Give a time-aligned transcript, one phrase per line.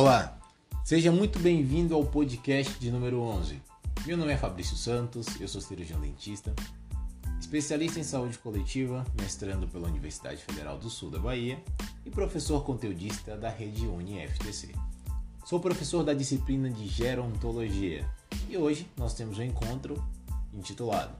[0.00, 0.38] Olá,
[0.84, 3.60] seja muito bem-vindo ao podcast de número 11.
[4.06, 6.54] Meu nome é Fabrício Santos, eu sou cirurgião dentista,
[7.40, 11.60] especialista em saúde coletiva, mestrando pela Universidade Federal do Sul da Bahia
[12.06, 14.68] e professor conteudista da rede UniFTC.
[15.44, 18.08] Sou professor da disciplina de gerontologia
[18.48, 20.00] e hoje nós temos um encontro
[20.54, 21.16] intitulado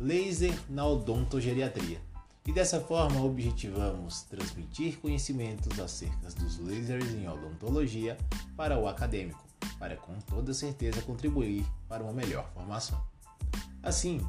[0.00, 2.00] Laser na Odontogeriatria.
[2.46, 8.18] E dessa forma objetivamos transmitir conhecimentos acerca dos lasers em odontologia
[8.56, 9.42] para o acadêmico,
[9.78, 13.02] para com toda certeza contribuir para uma melhor formação.
[13.82, 14.20] Assim,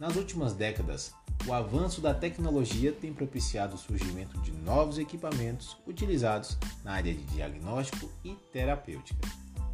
[0.00, 1.12] nas últimas décadas,
[1.46, 7.22] o avanço da tecnologia tem propiciado o surgimento de novos equipamentos utilizados na área de
[7.24, 9.20] diagnóstico e terapêutica.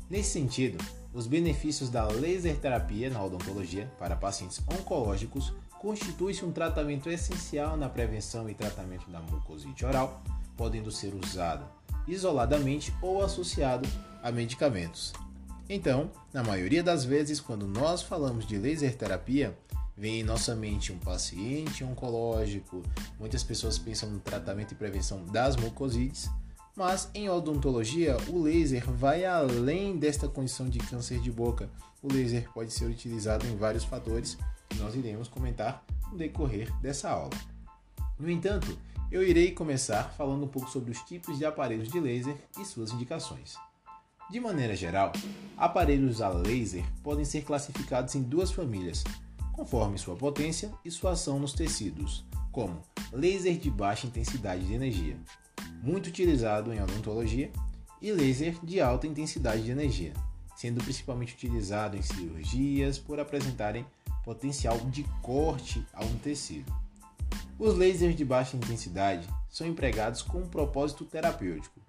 [0.09, 0.78] Nesse sentido,
[1.12, 7.89] os benefícios da laser terapia na odontologia para pacientes oncológicos constitui-se um tratamento essencial na
[7.89, 10.23] prevenção e tratamento da mucosite oral,
[10.57, 11.64] podendo ser usado
[12.06, 13.89] isoladamente ou associado
[14.23, 15.12] a medicamentos.
[15.69, 19.56] Então, na maioria das vezes, quando nós falamos de laser terapia,
[19.97, 22.83] vem em nossa mente um paciente oncológico.
[23.19, 26.31] Muitas pessoas pensam no tratamento e prevenção das mucosites,
[26.77, 31.69] mas em odontologia, o laser vai além desta condição de câncer de boca.
[32.03, 37.11] O laser pode ser utilizado em vários fatores que nós iremos comentar no decorrer dessa
[37.11, 37.31] aula.
[38.19, 38.78] No entanto,
[39.11, 42.91] eu irei começar falando um pouco sobre os tipos de aparelhos de laser e suas
[42.92, 43.56] indicações.
[44.28, 45.12] De maneira geral,
[45.56, 49.05] aparelhos a laser podem ser classificados em duas famílias,
[49.53, 55.17] conforme sua potência e sua ação nos tecidos, como laser de baixa intensidade de energia,
[55.81, 57.50] muito utilizado em odontologia,
[58.03, 60.12] e laser de alta intensidade de energia,
[60.56, 63.87] sendo principalmente utilizado em cirurgias por apresentarem
[64.27, 66.74] potencial de corte a um tecido.
[67.56, 71.80] Os lasers de baixa intensidade são empregados com um propósito terapêutico.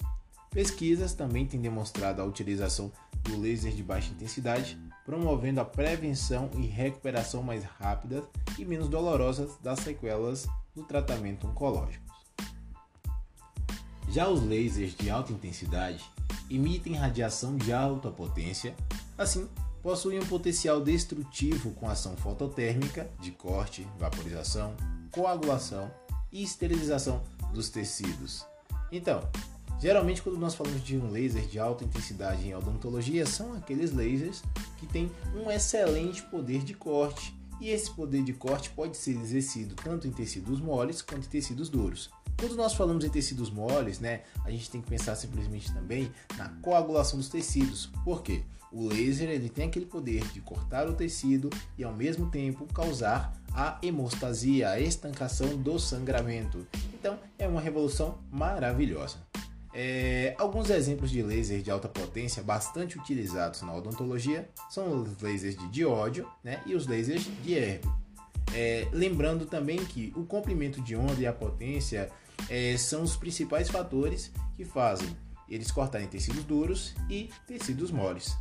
[0.52, 2.92] Pesquisas também têm demonstrado a utilização
[3.23, 8.23] do laser de baixa intensidade, promovendo a prevenção e recuperação mais rápida
[8.58, 12.05] e menos dolorosas das sequelas do tratamento oncológico.
[14.09, 16.05] Já os lasers de alta intensidade
[16.49, 18.76] emitem radiação de alta potência,
[19.17, 19.49] assim
[19.87, 24.75] possuem um potencial destrutivo com ação fototérmica de corte, vaporização,
[25.14, 25.89] coagulação
[26.30, 28.45] e esterilização dos tecidos.
[28.92, 29.21] Então,
[29.80, 34.43] geralmente quando nós falamos de um laser de alta intensidade em odontologia, são aqueles lasers
[34.77, 39.73] que têm um excelente poder de corte, e esse poder de corte pode ser exercido
[39.73, 42.09] tanto em tecidos moles quanto em tecidos duros.
[42.39, 46.49] Quando nós falamos em tecidos moles, né, a gente tem que pensar simplesmente também na
[46.61, 47.89] coagulação dos tecidos.
[48.03, 48.43] Por quê?
[48.71, 53.33] O laser ele tem aquele poder de cortar o tecido e ao mesmo tempo causar
[53.53, 56.67] a hemostasia, a estancação do sangramento.
[56.93, 59.17] Então é uma revolução maravilhosa.
[59.73, 65.55] É, alguns exemplos de laser de alta potência bastante utilizados na odontologia são os lasers
[65.58, 67.87] de diódio né, e os lasers de Erbe.
[68.53, 72.09] É, lembrando também que o comprimento de onda e a potência
[72.49, 75.15] é, são os principais fatores que fazem
[75.49, 78.36] eles cortarem tecidos duros e tecidos moles.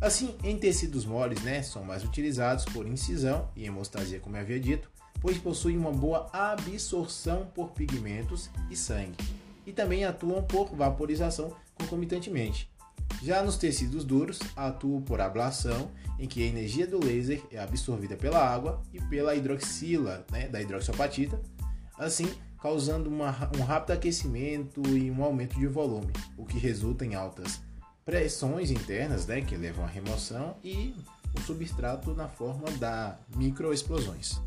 [0.00, 4.58] Assim, em tecidos moles, né, são mais utilizados por incisão e hemostasia, como eu havia
[4.58, 9.16] dito, pois possuem uma boa absorção por pigmentos e sangue,
[9.64, 12.68] e também atuam por vaporização concomitantemente.
[13.22, 18.16] Já nos tecidos duros, atuam por ablação, em que a energia do laser é absorvida
[18.16, 21.40] pela água e pela hidroxila né, da hidroxiapatita,
[21.96, 22.28] assim
[22.62, 23.26] causando uma,
[23.58, 27.60] um rápido aquecimento e um aumento de volume, o que resulta em altas
[28.04, 30.94] pressões internas, né, que levam à remoção e
[31.36, 34.40] o substrato na forma da microexplosões.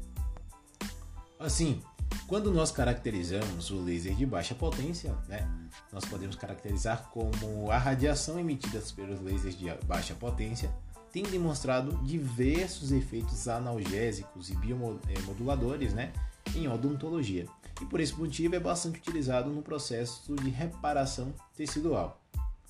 [1.37, 1.81] Assim,
[2.25, 5.45] quando nós caracterizamos o laser de baixa potência, né,
[5.91, 10.73] nós podemos caracterizar como a radiação emitida pelos lasers de baixa potência
[11.11, 16.11] tem demonstrado diversos efeitos analgésicos e biomoduladores né,
[16.55, 17.45] em odontologia
[17.81, 22.21] e por esse motivo é bastante utilizado no processo de reparação tecidual.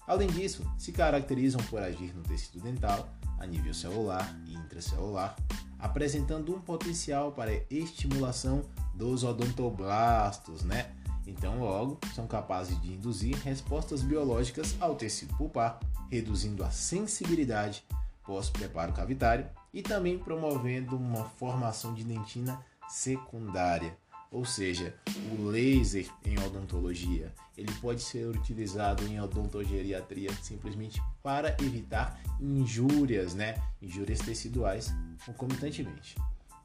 [0.08, 5.36] Além disso, se caracterizam por agir no tecido dental a nível celular e intracelular,
[5.80, 8.64] apresentando um potencial para estimulação
[8.94, 10.92] dos odontoblastos, né?
[11.28, 15.80] Então, logo, são capazes de induzir respostas biológicas ao tecido pulpar,
[16.12, 17.84] reduzindo a sensibilidade
[18.24, 22.60] pós-preparo cavitário e também promovendo uma formação de dentina
[22.90, 23.98] secundária.
[24.32, 24.94] Ou seja,
[25.32, 33.56] o laser em odontologia, ele pode ser utilizado em odontogeriatria simplesmente para evitar injúrias, né?
[33.82, 34.94] Injúrias teciduais
[35.26, 36.16] concomitantemente.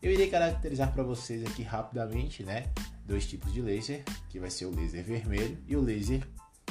[0.02, 2.72] Eu irei caracterizar para vocês aqui rapidamente, né?
[3.04, 6.26] Dois tipos de laser, que vai ser o laser vermelho e o laser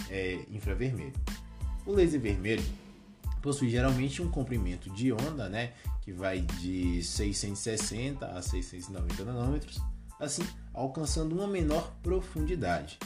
[0.09, 1.13] é, infravermelho.
[1.85, 2.63] O laser vermelho
[3.41, 9.79] possui geralmente um comprimento de onda, né, que vai de 660 a 690 nanômetros,
[10.19, 10.43] assim
[10.73, 12.97] alcançando uma menor profundidade.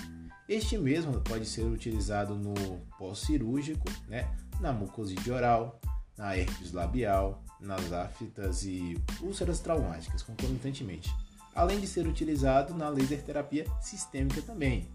[0.47, 2.53] Este mesmo pode ser utilizado no
[2.97, 5.79] pós-cirúrgico, né, na mucosite oral,
[6.17, 11.13] na herpes labial, nas aftas e úlceras traumáticas concomitantemente,
[11.55, 14.91] além de ser utilizado na laser terapia sistêmica também,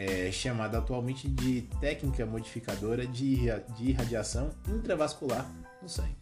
[0.00, 3.40] é chamada atualmente de técnica modificadora de,
[3.76, 5.46] de irradiação intravascular
[5.82, 6.16] no sangue.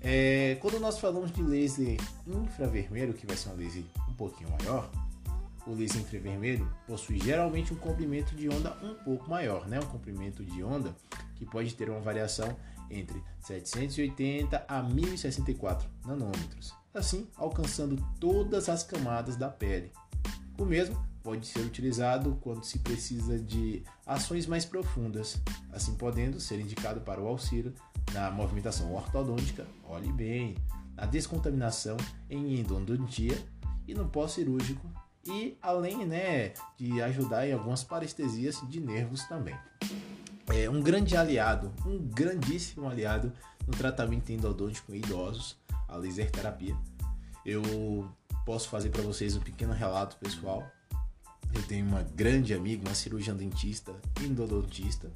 [0.00, 4.88] É, quando nós falamos de laser infravermelho, que vai ser um laser um pouquinho maior,
[5.66, 9.80] o laser infravermelho possui geralmente um comprimento de onda um pouco maior, né?
[9.80, 10.94] um comprimento de onda
[11.34, 12.56] que pode ter uma variação
[12.88, 19.90] entre 780 a 1064 nanômetros, assim alcançando todas as camadas da pele.
[20.56, 25.38] O mesmo pode ser utilizado quando se precisa de ações mais profundas,
[25.70, 27.74] assim podendo ser indicado para o auxílio
[28.14, 30.56] na movimentação ortodôntica, olhe bem,
[30.96, 31.98] na descontaminação
[32.30, 33.36] em endodontia
[33.86, 34.90] e no pós-cirúrgico
[35.26, 39.54] e além né, de ajudar em algumas parestesias de nervos também.
[40.46, 43.34] É um grande aliado, um grandíssimo aliado
[43.66, 46.74] no tratamento endodôntico em idosos, a laser terapia.
[47.44, 48.08] Eu
[48.46, 50.66] posso fazer para vocês um pequeno relato pessoal.
[51.54, 55.10] Eu tenho uma grande amiga, uma cirurgiã dentista, endodontista,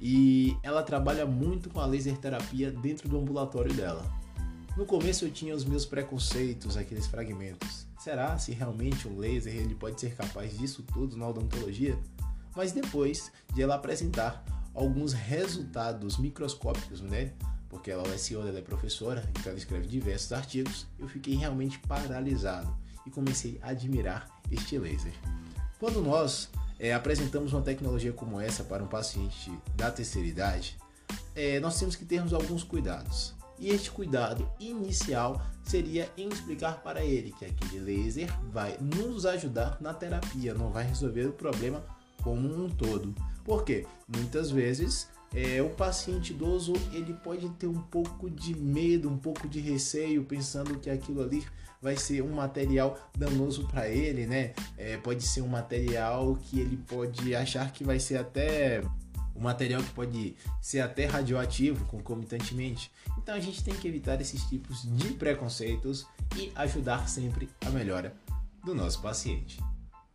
[0.00, 4.04] e ela trabalha muito com a laser terapia dentro do ambulatório dela.
[4.76, 7.86] No começo eu tinha os meus preconceitos, aqueles fragmentos.
[7.98, 11.98] Será se realmente o laser ele pode ser capaz disso tudo na odontologia?
[12.56, 14.44] Mas depois de ela apresentar
[14.74, 17.32] alguns resultados microscópicos, né?
[17.68, 21.78] Porque ela é CEO, ela é professora, então ela escreve diversos artigos, eu fiquei realmente
[21.80, 22.74] paralisado
[23.06, 25.12] e comecei a admirar este laser.
[25.80, 30.76] Quando nós é, apresentamos uma tecnologia como essa para um paciente da terceira idade,
[31.34, 33.34] é, nós temos que termos alguns cuidados.
[33.58, 39.78] E este cuidado inicial seria em explicar para ele que aquele laser vai nos ajudar
[39.80, 41.82] na terapia, não vai resolver o problema
[42.22, 43.14] como um todo.
[43.42, 49.16] Porque muitas vezes é, o paciente idoso ele pode ter um pouco de medo, um
[49.16, 51.46] pouco de receio, pensando que aquilo ali
[51.80, 54.52] vai ser um material danoso para ele, né?
[54.76, 58.82] É, pode ser um material que ele pode achar que vai ser até
[59.34, 62.92] um material que pode ser até radioativo concomitantemente.
[63.16, 66.06] Então a gente tem que evitar esses tipos de preconceitos
[66.36, 68.14] e ajudar sempre a melhora
[68.64, 69.58] do nosso paciente.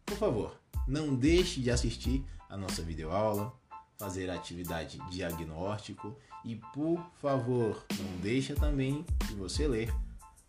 [0.05, 0.55] Por favor,
[0.87, 3.51] não deixe de assistir a nossa videoaula,
[3.97, 9.93] fazer a atividade diagnóstico e, por favor, não deixe também de você ler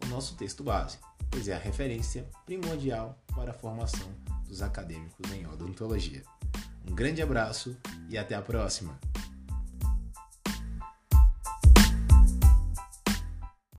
[0.04, 0.98] o nosso texto base,
[1.30, 4.08] pois é a referência primordial para a formação
[4.46, 6.22] dos acadêmicos em odontologia.
[6.88, 7.76] Um grande abraço
[8.08, 8.98] e até a próxima!